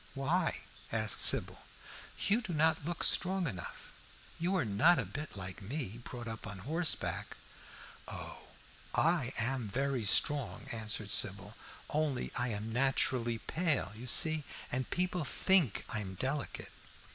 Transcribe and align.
"Why?" 0.15 0.61
asked 0.91 1.19
Sybil. 1.19 1.63
"You 2.27 2.41
do 2.41 2.53
not 2.53 2.83
look 2.85 3.03
strong 3.03 3.45
enough. 3.45 3.93
You 4.39 4.55
are 4.55 4.65
not 4.65 4.97
a 4.97 5.05
bit 5.05 5.37
like 5.37 5.61
me, 5.61 5.99
brought 6.03 6.27
up 6.27 6.47
on 6.47 6.57
horseback." 6.65 7.37
"Oh, 8.07 8.39
I 8.95 9.31
am 9.37 9.67
very 9.67 10.03
strong," 10.05 10.65
answered 10.71 11.11
Sybil, 11.11 11.53
"only 11.87 12.31
I 12.35 12.47
am 12.47 12.73
naturally 12.73 13.37
pale, 13.37 13.91
you 13.95 14.07
see, 14.07 14.43
and 14.71 14.89
people 14.89 15.23
think 15.23 15.85
I 15.89 15.99
am 15.99 16.15
delicate." 16.15 16.71